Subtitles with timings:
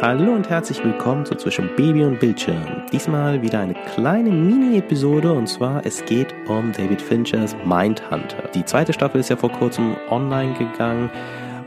[0.00, 2.82] Hallo und herzlich willkommen zu Zwischen Baby und Bildschirm.
[2.92, 8.48] Diesmal wieder eine kleine Mini-Episode und zwar es geht um David Finchers Mindhunter.
[8.54, 11.10] Die zweite Staffel ist ja vor kurzem online gegangen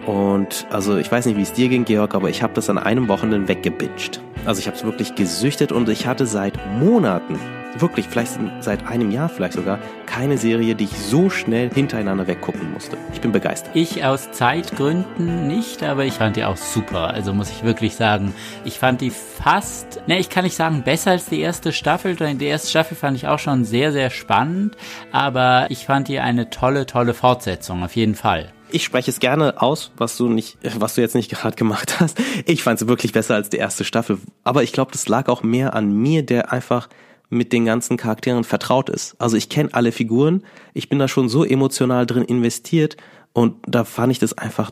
[0.05, 2.77] und also ich weiß nicht, wie es dir ging, Georg, aber ich habe das an
[2.77, 4.21] einem Wochenende weggebinged.
[4.45, 7.39] Also ich habe es wirklich gesüchtet und ich hatte seit Monaten
[7.81, 12.71] wirklich, vielleicht seit einem Jahr vielleicht sogar, keine Serie, die ich so schnell hintereinander weggucken
[12.71, 12.97] musste.
[13.13, 13.75] Ich bin begeistert.
[13.75, 17.13] Ich aus Zeitgründen nicht, aber ich fand die auch super.
[17.13, 18.33] Also muss ich wirklich sagen,
[18.65, 22.15] ich fand die fast, ne, ich kann nicht sagen besser als die erste Staffel.
[22.15, 24.75] Die erste Staffel fand ich auch schon sehr, sehr spannend,
[25.11, 29.61] aber ich fand die eine tolle, tolle Fortsetzung, auf jeden Fall ich spreche es gerne
[29.61, 32.19] aus, was du nicht, was du jetzt nicht gerade gemacht hast.
[32.45, 34.19] Ich fand es wirklich besser als die erste Staffel.
[34.43, 36.89] Aber ich glaube, das lag auch mehr an mir, der einfach
[37.29, 39.15] mit den ganzen Charakteren vertraut ist.
[39.19, 42.97] Also ich kenne alle Figuren, ich bin da schon so emotional drin investiert
[43.33, 44.71] und da fand ich das einfach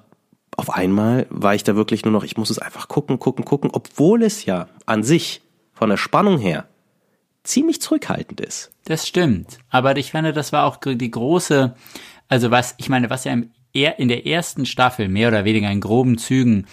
[0.58, 3.70] auf einmal war ich da wirklich nur noch, ich muss es einfach gucken, gucken, gucken,
[3.74, 5.42] obwohl es ja an sich
[5.74, 6.66] von der Spannung her
[7.44, 8.72] ziemlich zurückhaltend ist.
[8.86, 9.60] Das stimmt.
[9.70, 11.76] Aber ich finde, das war auch die große,
[12.28, 13.34] also was, ich meine, was ja
[13.92, 16.66] in der ersten Staffel mehr oder weniger in groben Zügen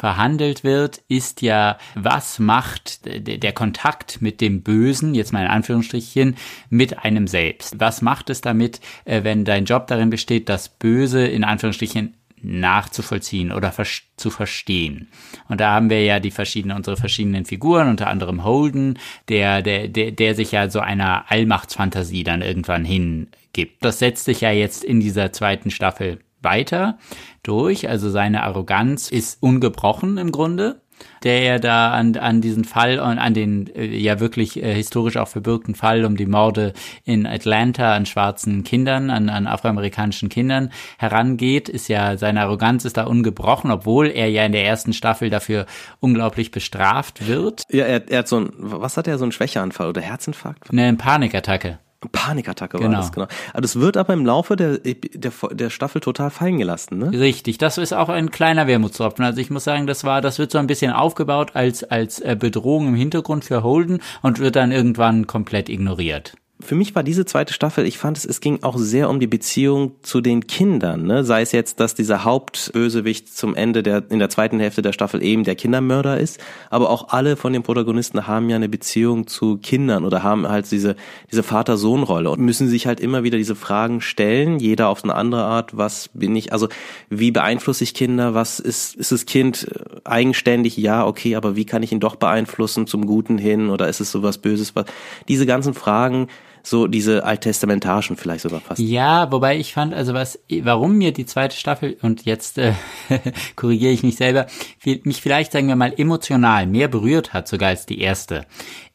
[0.00, 6.36] verhandelt wird, ist ja, was macht der Kontakt mit dem Bösen, jetzt mal in Anführungsstrichen,
[6.70, 7.78] mit einem selbst?
[7.78, 13.52] Was macht es damit, äh, wenn dein Job darin besteht, das Böse in Anführungsstrichen nachzuvollziehen
[13.52, 13.70] oder
[14.16, 15.08] zu verstehen.
[15.48, 19.88] Und da haben wir ja die verschiedenen, unsere verschiedenen Figuren, unter anderem Holden, der, der,
[19.88, 23.84] der, der sich ja so einer Allmachtsfantasie dann irgendwann hingibt.
[23.84, 26.98] Das setzt sich ja jetzt in dieser zweiten Staffel weiter
[27.42, 27.88] durch.
[27.88, 30.80] Also seine Arroganz ist ungebrochen im Grunde
[31.22, 35.16] der ja da an, an diesen Fall und an den äh, ja wirklich äh, historisch
[35.16, 36.72] auch verbürgten Fall um die Morde
[37.04, 42.96] in Atlanta an schwarzen Kindern, an, an afroamerikanischen Kindern herangeht, ist ja, seine Arroganz ist
[42.96, 45.66] da ungebrochen, obwohl er ja in der ersten Staffel dafür
[46.00, 47.64] unglaublich bestraft wird.
[47.70, 50.70] Ja, er, er hat so ein, was hat er, so ein Schwächeanfall oder Herzinfarkt?
[50.70, 51.78] Eine Panikattacke.
[52.08, 52.98] Panikattacke war genau.
[52.98, 53.26] das, genau.
[53.52, 57.12] Aber das wird aber im Laufe der, der, der Staffel total fallen gelassen, ne?
[57.12, 59.24] Richtig, das ist auch ein kleiner Wermutstropfen.
[59.24, 62.36] Also ich muss sagen, das war, das wird so ein bisschen aufgebaut als, als äh,
[62.38, 67.24] Bedrohung im Hintergrund für Holden und wird dann irgendwann komplett ignoriert für mich war diese
[67.24, 71.06] zweite Staffel, ich fand es, es ging auch sehr um die Beziehung zu den Kindern,
[71.06, 71.24] ne?
[71.24, 75.22] Sei es jetzt, dass dieser Hauptbösewicht zum Ende der, in der zweiten Hälfte der Staffel
[75.22, 79.58] eben der Kindermörder ist, aber auch alle von den Protagonisten haben ja eine Beziehung zu
[79.58, 80.96] Kindern oder haben halt diese,
[81.30, 85.44] diese Vater-Sohn-Rolle und müssen sich halt immer wieder diese Fragen stellen, jeder auf eine andere
[85.44, 86.68] Art, was bin ich, also
[87.08, 89.66] wie beeinflusse ich Kinder, was ist, ist das Kind
[90.04, 94.00] eigenständig, ja, okay, aber wie kann ich ihn doch beeinflussen zum Guten hin oder ist
[94.00, 94.86] es sowas Böses, was,
[95.28, 96.28] diese ganzen Fragen,
[96.62, 98.80] so diese alttestamentarischen vielleicht sogar fast.
[98.80, 102.72] Ja, wobei ich fand, also was, warum mir die zweite Staffel und jetzt äh,
[103.56, 104.46] korrigiere ich mich selber,
[104.84, 108.46] mich vielleicht sagen wir mal emotional mehr berührt hat sogar als die erste,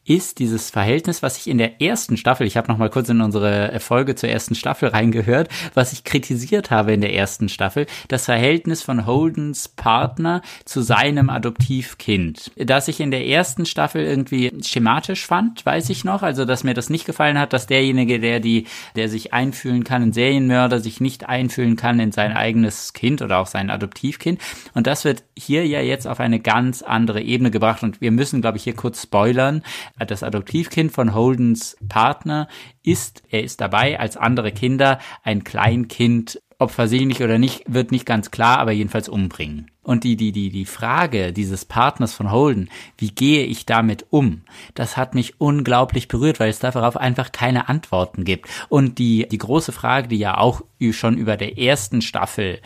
[0.05, 3.21] ist dieses Verhältnis, was ich in der ersten Staffel, ich habe noch mal kurz in
[3.21, 8.25] unsere Folge zur ersten Staffel reingehört, was ich kritisiert habe in der ersten Staffel, das
[8.25, 12.51] Verhältnis von Holdens Partner zu seinem Adoptivkind.
[12.55, 16.75] Das ich in der ersten Staffel irgendwie schematisch fand, weiß ich noch, also dass mir
[16.75, 21.01] das nicht gefallen hat, dass derjenige, der die, der sich einfühlen kann in Serienmörder, sich
[21.01, 24.39] nicht einfühlen kann in sein eigenes Kind oder auch sein Adoptivkind.
[24.75, 28.41] Und das wird hier ja jetzt auf eine ganz andere Ebene gebracht und wir müssen,
[28.41, 29.63] glaube ich, hier kurz spoilern
[29.97, 32.47] das Adoptivkind von Holdens Partner
[32.83, 38.05] ist, er ist dabei, als andere Kinder ein Kleinkind, ob versehentlich oder nicht, wird nicht
[38.05, 39.71] ganz klar, aber jedenfalls umbringen.
[39.85, 44.41] Und die, die, die, die Frage dieses Partners von Holden, wie gehe ich damit um,
[44.73, 48.49] das hat mich unglaublich berührt, weil es darauf einfach keine Antworten gibt.
[48.67, 52.59] Und die, die große Frage, die ja auch schon über der ersten Staffel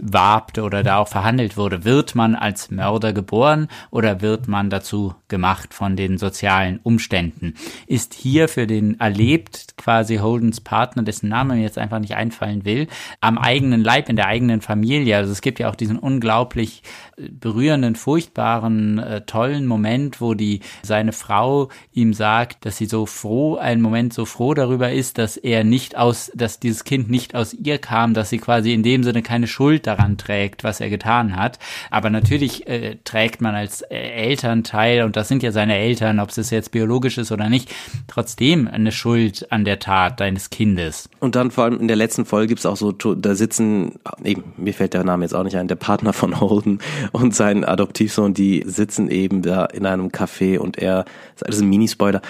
[0.00, 5.14] wabte oder da auch verhandelt wurde, wird man als Mörder geboren oder wird man dazu
[5.28, 7.54] gemacht von den sozialen Umständen?
[7.86, 12.64] Ist hier für den erlebt quasi Holdens Partner, dessen Name mir jetzt einfach nicht einfallen
[12.64, 12.86] will,
[13.20, 15.16] am eigenen Leib, in der eigenen Familie.
[15.16, 16.82] Also es gibt ja auch diesen unglaublichen unglaublich
[17.16, 23.06] äh, berührenden, furchtbaren, äh, tollen Moment, wo die seine Frau ihm sagt, dass sie so
[23.06, 27.34] froh, einen Moment so froh darüber ist, dass er nicht aus, dass dieses Kind nicht
[27.34, 30.90] aus ihr kam, dass sie quasi in dem Sinne keine Schuld daran trägt, was er
[30.90, 31.58] getan hat.
[31.90, 36.30] Aber natürlich äh, trägt man als äh, Elternteil, und das sind ja seine Eltern, ob
[36.30, 37.72] es jetzt biologisch ist oder nicht,
[38.08, 41.08] trotzdem eine Schuld an der Tat deines Kindes.
[41.20, 44.44] Und dann vor allem in der letzten Folge gibt es auch so, da sitzen, eben,
[44.56, 46.80] mir fällt der Name jetzt auch nicht ein, der Partner von Holden
[47.12, 51.04] und sein Adoptivsohn, die sitzen eben da in einem Café und er,
[51.36, 52.22] das ist ein Minispoiler,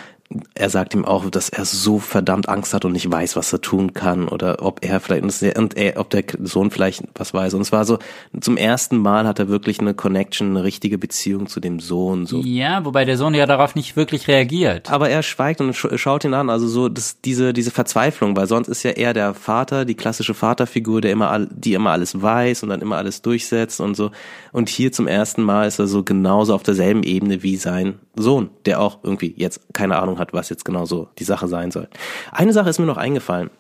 [0.55, 3.61] er sagt ihm auch, dass er so verdammt Angst hat und nicht weiß, was er
[3.61, 7.55] tun kann oder ob er vielleicht und er, ob der Sohn vielleicht was weiß.
[7.55, 7.99] Und es war so
[8.41, 12.27] zum ersten Mal hat er wirklich eine Connection, eine richtige Beziehung zu dem Sohn.
[12.27, 12.43] So.
[12.43, 14.89] Ja, wobei der Sohn ja darauf nicht wirklich reagiert.
[14.89, 16.49] Aber er schweigt und schaut ihn an.
[16.49, 20.35] Also so das, diese diese Verzweiflung, weil sonst ist ja er der Vater, die klassische
[20.35, 24.13] Vaterfigur, der immer die immer alles weiß und dann immer alles durchsetzt und so.
[24.53, 28.51] Und hier zum ersten Mal ist er so genauso auf derselben Ebene wie sein Sohn,
[28.65, 31.89] der auch irgendwie jetzt keine Ahnung hat, was jetzt genau so die Sache sein soll.
[32.31, 33.51] Eine Sache ist mir noch eingefallen.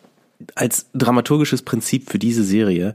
[0.54, 2.94] Als dramaturgisches Prinzip für diese Serie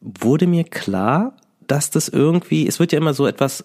[0.00, 1.36] wurde mir klar,
[1.66, 3.64] dass das irgendwie, es wird ja immer so etwas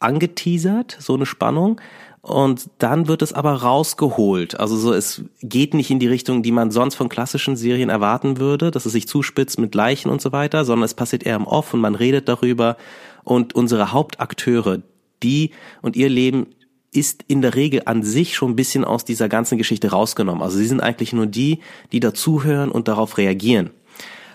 [0.00, 1.80] angeteasert, so eine Spannung,
[2.22, 4.58] und dann wird es aber rausgeholt.
[4.60, 8.38] Also so, es geht nicht in die Richtung, die man sonst von klassischen Serien erwarten
[8.38, 11.48] würde, dass es sich zuspitzt mit Leichen und so weiter, sondern es passiert eher im
[11.48, 12.76] Off und man redet darüber.
[13.24, 14.82] Und unsere Hauptakteure,
[15.24, 15.50] die
[15.82, 16.46] und ihr Leben
[16.92, 20.42] ist in der Regel an sich schon ein bisschen aus dieser ganzen Geschichte rausgenommen.
[20.42, 21.60] Also sie sind eigentlich nur die,
[21.90, 23.70] die dazuhören und darauf reagieren.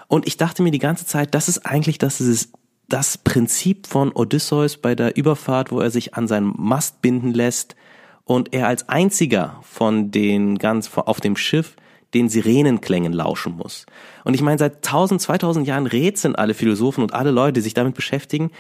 [0.08, 2.54] Und ich dachte mir die ganze Zeit, das ist eigentlich das, ist
[2.90, 7.76] das Prinzip von Odysseus bei der Überfahrt, wo er sich an seinen Mast binden lässt
[8.24, 11.76] und er als einziger von den ganz auf dem Schiff
[12.14, 13.86] den Sirenenklängen lauschen muss.
[14.24, 17.74] Und ich meine, seit 1000, 2000 Jahren rätseln alle Philosophen und alle Leute, die sich
[17.74, 18.52] damit beschäftigen,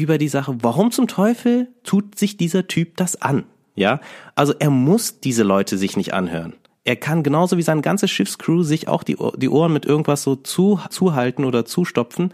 [0.00, 3.44] über die Sache, warum zum Teufel tut sich dieser Typ das an?
[3.76, 4.00] Ja,
[4.34, 6.54] also er muss diese Leute sich nicht anhören.
[6.84, 10.36] Er kann genauso wie sein ganzes Schiffscrew sich auch die, die Ohren mit irgendwas so
[10.36, 12.32] zu, zuhalten oder zustopfen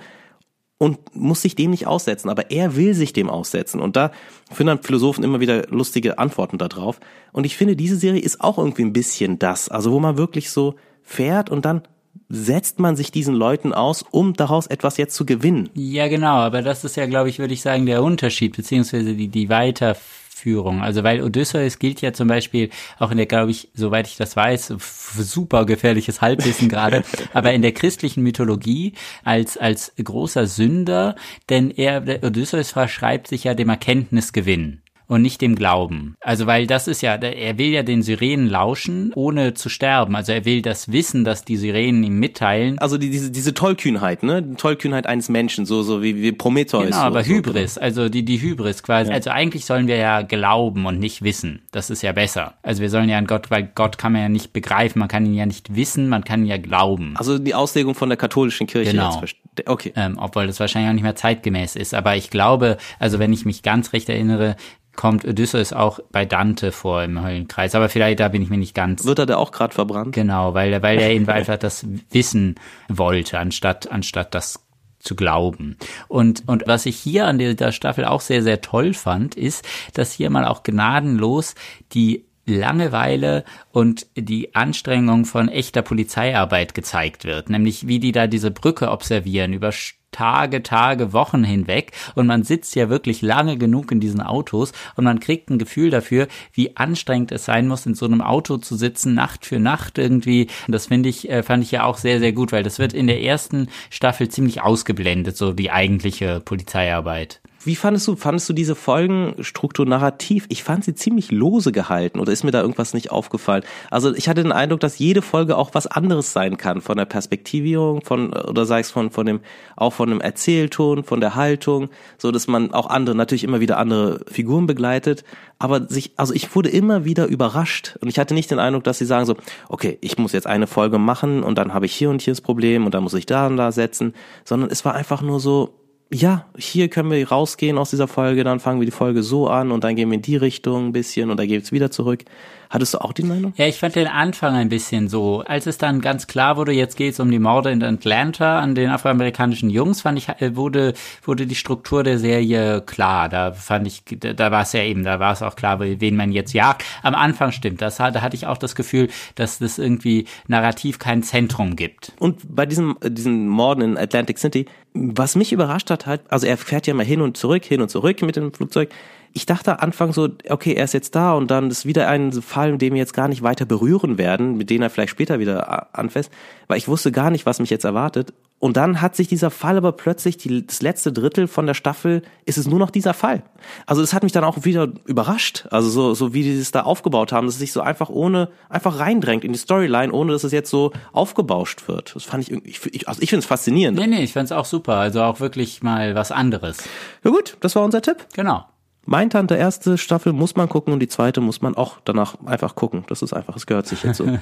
[0.77, 2.29] und muss sich dem nicht aussetzen.
[2.29, 3.81] Aber er will sich dem aussetzen.
[3.81, 4.11] Und da
[4.51, 6.99] finden Philosophen immer wieder lustige Antworten darauf.
[7.33, 9.69] Und ich finde, diese Serie ist auch irgendwie ein bisschen das.
[9.69, 11.83] Also wo man wirklich so fährt und dann
[12.29, 15.69] setzt man sich diesen Leuten aus, um daraus etwas jetzt zu gewinnen.
[15.75, 19.29] Ja, genau, aber das ist ja, glaube ich, würde ich sagen, der Unterschied, beziehungsweise die,
[19.29, 20.81] die Weiterführung.
[20.81, 22.71] Also weil Odysseus gilt ja zum Beispiel
[23.01, 27.03] auch in der, glaube ich, soweit ich das weiß, super gefährliches Halbwissen gerade,
[27.33, 31.17] aber in der christlichen Mythologie als, als großer Sünder,
[31.49, 36.15] denn er, Odysseus verschreibt sich ja dem Erkenntnisgewinn und nicht dem Glauben.
[36.21, 40.15] Also weil das ist ja, er will ja den Sirenen lauschen, ohne zu sterben.
[40.15, 42.79] Also er will das Wissen, dass die Sirenen ihm mitteilen.
[42.79, 44.41] Also die, diese, diese Tollkühnheit, ne?
[44.41, 46.85] Die Tollkühnheit eines Menschen, so, so wie, wie Prometheus.
[46.85, 49.11] Genau, so, aber so, Hybris, also die, die Hybris quasi.
[49.11, 49.17] Ja.
[49.17, 51.63] Also eigentlich sollen wir ja glauben und nicht wissen.
[51.73, 52.55] Das ist ja besser.
[52.63, 55.27] Also wir sollen ja an Gott, weil Gott kann man ja nicht begreifen, man kann
[55.27, 57.15] ihn ja nicht wissen, man kann ihn ja glauben.
[57.17, 59.21] Also die Auslegung von der katholischen Kirche genau.
[59.67, 59.93] Okay.
[59.97, 61.95] Ähm, obwohl das wahrscheinlich auch nicht mehr zeitgemäß ist.
[61.95, 64.55] Aber ich glaube, also wenn ich mich ganz recht erinnere,
[64.97, 68.75] kommt Odysseus auch bei Dante vor im Höllenkreis, aber vielleicht da bin ich mir nicht
[68.75, 69.05] ganz.
[69.05, 70.15] Wird er da auch gerade verbrannt?
[70.15, 72.57] Genau, weil, weil er eben einfach das Wissen
[72.89, 74.61] wollte, anstatt, anstatt das
[74.99, 75.77] zu glauben.
[76.09, 80.13] Und, und was ich hier an der Staffel auch sehr, sehr toll fand, ist, dass
[80.13, 81.55] hier mal auch gnadenlos
[81.93, 88.51] die Langeweile und die Anstrengung von echter Polizeiarbeit gezeigt wird, nämlich wie die da diese
[88.51, 89.73] Brücke observieren über
[90.13, 95.05] Tage, Tage, Wochen hinweg und man sitzt ja wirklich lange genug in diesen Autos und
[95.05, 98.75] man kriegt ein Gefühl dafür, wie anstrengend es sein muss, in so einem Auto zu
[98.77, 100.49] sitzen, Nacht für Nacht irgendwie.
[100.67, 103.07] Das finde ich, äh, fand ich ja auch sehr, sehr gut, weil das wird in
[103.07, 107.41] der ersten Staffel ziemlich ausgeblendet, so die eigentliche Polizeiarbeit.
[107.63, 110.47] Wie fandest du, fandest du diese Folgenstruktur narrativ?
[110.49, 113.65] Ich fand sie ziemlich lose gehalten oder ist mir da irgendwas nicht aufgefallen?
[113.91, 117.05] Also ich hatte den Eindruck, dass jede Folge auch was anderes sein kann von der
[117.05, 119.41] Perspektivierung, von, oder sei es von, von dem,
[119.77, 123.77] auch von dem Erzählton, von der Haltung, so dass man auch andere, natürlich immer wieder
[123.77, 125.25] andere Figuren begleitet,
[125.59, 128.97] aber sich, also ich wurde immer wieder überrascht und ich hatte nicht den Eindruck, dass
[128.97, 129.37] sie sagen so,
[129.69, 132.41] okay, ich muss jetzt eine Folge machen und dann habe ich hier und hier das
[132.41, 134.15] Problem und dann muss ich da und da setzen,
[134.47, 135.75] sondern es war einfach nur so,
[136.13, 139.71] ja, hier können wir rausgehen aus dieser Folge, dann fangen wir die Folge so an
[139.71, 142.25] und dann gehen wir in die Richtung ein bisschen und dann geht's wieder zurück.
[142.71, 143.53] Hattest du auch die Meinung?
[143.57, 145.43] Ja, ich fand den Anfang ein bisschen so.
[145.45, 148.91] Als es dann ganz klar wurde, jetzt geht's um die Morde in Atlanta an den
[148.91, 153.29] afroamerikanischen Jungs, fand ich, äh, wurde, wurde die Struktur der Serie klar.
[153.29, 156.15] Da fand ich, da, da war es ja eben, da war es auch klar, wen
[156.15, 156.85] man jetzt jagt.
[157.03, 157.97] Am Anfang stimmt das.
[157.97, 162.13] Da hatte ich auch das Gefühl, dass das irgendwie narrativ kein Zentrum gibt.
[162.21, 166.47] Und bei diesem, äh, diesen Morden in Atlantic City, was mich überrascht hat, halt, also
[166.47, 168.91] er fährt ja mal hin und zurück, hin und zurück mit dem Flugzeug
[169.33, 172.77] ich dachte Anfang so, okay, er ist jetzt da und dann ist wieder ein Fall,
[172.79, 176.31] den wir jetzt gar nicht weiter berühren werden, mit dem er vielleicht später wieder anfasst,
[176.69, 178.33] weil ich wusste gar nicht, was mich jetzt erwartet.
[178.61, 182.23] Und dann hat sich dieser Fall aber plötzlich, die, das letzte Drittel von der Staffel,
[182.45, 183.43] ist es nur noch dieser Fall.
[183.87, 185.67] Also das hat mich dann auch wieder überrascht.
[185.71, 188.51] Also so, so wie die es da aufgebaut haben, dass es sich so einfach ohne,
[188.69, 192.15] einfach reindrängt in die Storyline, ohne dass es jetzt so aufgebauscht wird.
[192.15, 193.99] Das fand ich irgendwie, ich, also ich finde es faszinierend.
[193.99, 194.97] Nee, nee, ich fand es auch super.
[194.97, 196.85] Also auch wirklich mal was anderes.
[197.25, 198.27] Ja gut, das war unser Tipp.
[198.35, 198.67] Genau.
[199.13, 202.77] Mein Tante erste Staffel muss man gucken und die zweite muss man auch danach einfach
[202.77, 203.03] gucken.
[203.09, 204.25] Das ist einfach, es gehört sich jetzt so.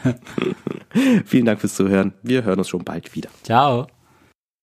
[1.25, 2.13] Vielen Dank fürs Zuhören.
[2.23, 3.31] Wir hören uns schon bald wieder.
[3.45, 3.87] Ciao.